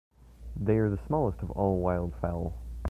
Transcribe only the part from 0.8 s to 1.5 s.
the smallest